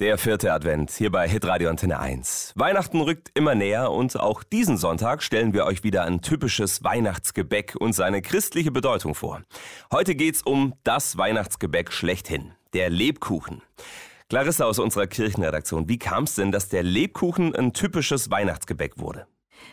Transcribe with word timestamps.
Der 0.00 0.16
vierte 0.16 0.50
Advent 0.50 0.92
hier 0.92 1.12
bei 1.12 1.28
Hitradio 1.28 1.68
Antenne 1.68 1.98
1. 1.98 2.54
Weihnachten 2.56 3.02
rückt 3.02 3.30
immer 3.34 3.54
näher 3.54 3.90
und 3.90 4.18
auch 4.18 4.42
diesen 4.42 4.78
Sonntag 4.78 5.22
stellen 5.22 5.52
wir 5.52 5.66
euch 5.66 5.84
wieder 5.84 6.04
ein 6.04 6.22
typisches 6.22 6.82
Weihnachtsgebäck 6.82 7.76
und 7.78 7.92
seine 7.92 8.22
christliche 8.22 8.70
Bedeutung 8.70 9.14
vor. 9.14 9.42
Heute 9.92 10.14
geht's 10.14 10.40
um 10.40 10.72
das 10.84 11.18
Weihnachtsgebäck 11.18 11.92
schlechthin, 11.92 12.52
der 12.72 12.88
Lebkuchen. 12.88 13.60
Clarissa 14.30 14.64
aus 14.64 14.78
unserer 14.78 15.06
Kirchenredaktion, 15.06 15.86
wie 15.90 15.98
kam 15.98 16.24
es 16.24 16.34
denn, 16.34 16.50
dass 16.50 16.70
der 16.70 16.82
Lebkuchen 16.82 17.54
ein 17.54 17.74
typisches 17.74 18.30
Weihnachtsgebäck 18.30 18.98
wurde? 18.98 19.26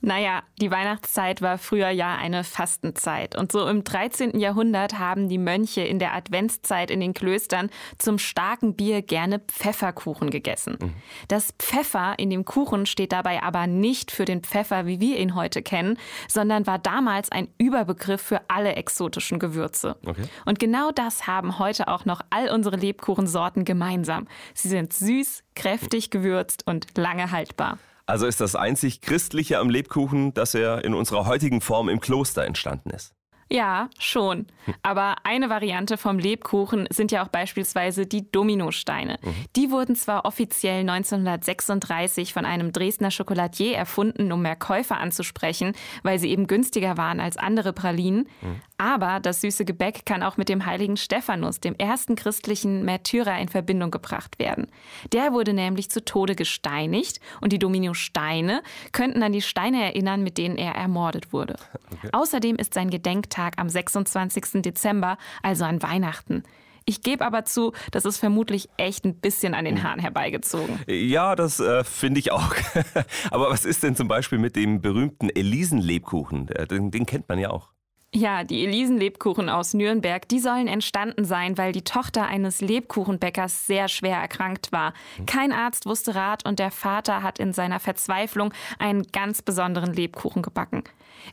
Naja, 0.00 0.42
die 0.60 0.70
Weihnachtszeit 0.70 1.42
war 1.42 1.58
früher 1.58 1.90
ja 1.90 2.16
eine 2.16 2.42
Fastenzeit. 2.42 3.36
Und 3.36 3.52
so 3.52 3.68
im 3.68 3.84
13. 3.84 4.38
Jahrhundert 4.38 4.98
haben 4.98 5.28
die 5.28 5.38
Mönche 5.38 5.82
in 5.82 5.98
der 5.98 6.14
Adventszeit 6.14 6.90
in 6.90 7.00
den 7.00 7.12
Klöstern 7.12 7.70
zum 7.98 8.18
starken 8.18 8.74
Bier 8.74 9.02
gerne 9.02 9.40
Pfefferkuchen 9.40 10.30
gegessen. 10.30 10.78
Mhm. 10.80 10.94
Das 11.28 11.52
Pfeffer 11.58 12.14
in 12.18 12.30
dem 12.30 12.44
Kuchen 12.44 12.86
steht 12.86 13.12
dabei 13.12 13.42
aber 13.42 13.66
nicht 13.66 14.10
für 14.10 14.24
den 14.24 14.42
Pfeffer, 14.42 14.86
wie 14.86 15.00
wir 15.00 15.18
ihn 15.18 15.34
heute 15.34 15.62
kennen, 15.62 15.98
sondern 16.28 16.66
war 16.66 16.78
damals 16.78 17.30
ein 17.30 17.48
Überbegriff 17.58 18.22
für 18.22 18.40
alle 18.48 18.76
exotischen 18.76 19.38
Gewürze. 19.38 19.96
Okay. 20.06 20.24
Und 20.46 20.58
genau 20.58 20.90
das 20.92 21.26
haben 21.26 21.58
heute 21.58 21.88
auch 21.88 22.04
noch 22.04 22.22
all 22.30 22.50
unsere 22.50 22.76
Lebkuchensorten 22.76 23.64
gemeinsam. 23.64 24.26
Sie 24.54 24.68
sind 24.68 24.92
süß, 24.92 25.42
kräftig 25.54 26.10
gewürzt 26.10 26.66
und 26.66 26.86
lange 26.96 27.30
haltbar. 27.30 27.78
Also 28.10 28.26
ist 28.26 28.40
das 28.40 28.56
einzig 28.56 29.02
Christliche 29.02 29.60
am 29.60 29.70
Lebkuchen, 29.70 30.34
dass 30.34 30.56
er 30.56 30.84
in 30.84 30.94
unserer 30.94 31.26
heutigen 31.26 31.60
Form 31.60 31.88
im 31.88 32.00
Kloster 32.00 32.44
entstanden 32.44 32.90
ist. 32.90 33.14
Ja, 33.52 33.90
schon. 33.98 34.46
Aber 34.82 35.16
eine 35.24 35.50
Variante 35.50 35.96
vom 35.96 36.20
Lebkuchen 36.20 36.86
sind 36.90 37.10
ja 37.10 37.24
auch 37.24 37.28
beispielsweise 37.28 38.06
die 38.06 38.30
Dominosteine. 38.30 39.18
Mhm. 39.20 39.34
Die 39.56 39.70
wurden 39.72 39.96
zwar 39.96 40.24
offiziell 40.24 40.80
1936 40.88 42.32
von 42.32 42.44
einem 42.44 42.70
Dresdner 42.70 43.10
Schokoladier 43.10 43.76
erfunden, 43.76 44.30
um 44.30 44.42
mehr 44.42 44.54
Käufer 44.54 44.98
anzusprechen, 44.98 45.72
weil 46.04 46.20
sie 46.20 46.30
eben 46.30 46.46
günstiger 46.46 46.96
waren 46.96 47.18
als 47.18 47.36
andere 47.36 47.72
Pralinen. 47.72 48.28
Mhm. 48.40 48.60
Aber 48.78 49.20
das 49.20 49.40
süße 49.40 49.64
Gebäck 49.64 50.06
kann 50.06 50.22
auch 50.22 50.36
mit 50.36 50.48
dem 50.48 50.64
heiligen 50.64 50.96
Stephanus, 50.96 51.60
dem 51.60 51.74
ersten 51.74 52.14
christlichen 52.14 52.84
Märtyrer, 52.84 53.38
in 53.38 53.48
Verbindung 53.48 53.90
gebracht 53.90 54.38
werden. 54.38 54.68
Der 55.12 55.32
wurde 55.32 55.52
nämlich 55.52 55.90
zu 55.90 56.04
Tode 56.04 56.34
gesteinigt 56.34 57.20
und 57.40 57.52
die 57.52 57.58
Dominosteine 57.58 58.62
könnten 58.92 59.22
an 59.22 59.32
die 59.32 59.42
Steine 59.42 59.82
erinnern, 59.82 60.22
mit 60.22 60.38
denen 60.38 60.56
er 60.56 60.74
ermordet 60.74 61.32
wurde. 61.32 61.56
Okay. 61.90 62.10
Außerdem 62.12 62.54
ist 62.54 62.72
sein 62.72 62.88
Gedenktag 62.88 63.39
Feiertag 63.40 63.54
am 63.56 63.68
26. 63.68 64.62
Dezember, 64.62 65.16
also 65.42 65.64
an 65.64 65.82
Weihnachten. 65.82 66.42
Ich 66.86 67.02
gebe 67.02 67.24
aber 67.24 67.44
zu, 67.44 67.72
das 67.92 68.04
ist 68.04 68.18
vermutlich 68.18 68.68
echt 68.76 69.04
ein 69.04 69.14
bisschen 69.14 69.54
an 69.54 69.64
den 69.64 69.76
hm. 69.76 69.82
Haaren 69.82 70.00
herbeigezogen. 70.00 70.78
Ja, 70.88 71.36
das 71.36 71.60
äh, 71.60 71.84
finde 71.84 72.20
ich 72.20 72.32
auch. 72.32 72.54
aber 73.30 73.50
was 73.50 73.64
ist 73.64 73.82
denn 73.82 73.94
zum 73.94 74.08
Beispiel 74.08 74.38
mit 74.38 74.56
dem 74.56 74.80
berühmten 74.80 75.28
Elisenlebkuchen? 75.28 76.46
Den, 76.70 76.90
den 76.90 77.06
kennt 77.06 77.28
man 77.28 77.38
ja 77.38 77.50
auch. 77.50 77.68
Ja, 78.12 78.42
die 78.42 78.64
Elisenlebkuchen 78.64 79.48
aus 79.48 79.72
Nürnberg, 79.72 80.28
die 80.28 80.40
sollen 80.40 80.66
entstanden 80.66 81.24
sein, 81.24 81.56
weil 81.56 81.70
die 81.70 81.84
Tochter 81.84 82.26
eines 82.26 82.60
Lebkuchenbäckers 82.60 83.68
sehr 83.68 83.86
schwer 83.86 84.16
erkrankt 84.16 84.72
war. 84.72 84.94
Kein 85.26 85.52
Arzt 85.52 85.86
wusste 85.86 86.16
Rat 86.16 86.44
und 86.44 86.58
der 86.58 86.72
Vater 86.72 87.22
hat 87.22 87.38
in 87.38 87.52
seiner 87.52 87.78
Verzweiflung 87.78 88.52
einen 88.80 89.04
ganz 89.12 89.42
besonderen 89.42 89.92
Lebkuchen 89.92 90.42
gebacken. 90.42 90.82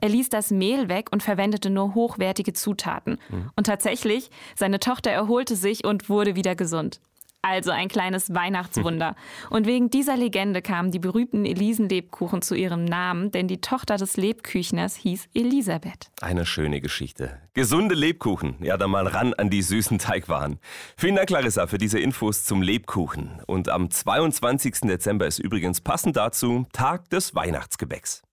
Er 0.00 0.08
ließ 0.08 0.30
das 0.30 0.50
Mehl 0.50 0.88
weg 0.88 1.12
und 1.12 1.22
verwendete 1.22 1.70
nur 1.70 1.94
hochwertige 1.94 2.54
Zutaten. 2.54 3.18
Mhm. 3.28 3.50
Und 3.54 3.66
tatsächlich, 3.68 4.30
seine 4.56 4.80
Tochter 4.80 5.12
erholte 5.12 5.54
sich 5.54 5.84
und 5.84 6.08
wurde 6.08 6.34
wieder 6.34 6.56
gesund. 6.56 7.00
Also 7.44 7.72
ein 7.72 7.88
kleines 7.88 8.32
Weihnachtswunder. 8.32 9.16
Und 9.50 9.66
wegen 9.66 9.90
dieser 9.90 10.16
Legende 10.16 10.62
kamen 10.62 10.90
die 10.90 10.98
berühmten 10.98 11.44
Elisenlebkuchen 11.44 12.40
zu 12.40 12.54
ihrem 12.54 12.86
Namen, 12.86 13.32
denn 13.32 13.48
die 13.48 13.60
Tochter 13.60 13.98
des 13.98 14.16
Lebküchners 14.16 14.96
hieß 14.96 15.28
Elisabeth. 15.34 16.10
Eine 16.22 16.46
schöne 16.46 16.80
Geschichte. 16.80 17.38
Gesunde 17.52 17.94
Lebkuchen. 17.94 18.56
Ja, 18.60 18.78
dann 18.78 18.90
mal 18.90 19.06
ran 19.06 19.34
an 19.34 19.50
die 19.50 19.60
süßen 19.60 19.98
Teigwaren. 19.98 20.58
Vielen 20.96 21.16
Dank, 21.16 21.28
Clarissa, 21.28 21.66
für 21.66 21.78
diese 21.78 21.98
Infos 21.98 22.44
zum 22.44 22.62
Lebkuchen. 22.62 23.42
Und 23.46 23.68
am 23.68 23.90
22. 23.90 24.80
Dezember 24.84 25.26
ist 25.26 25.38
übrigens 25.38 25.82
passend 25.82 26.16
dazu 26.16 26.66
Tag 26.72 27.10
des 27.10 27.34
Weihnachtsgebäcks. 27.34 28.23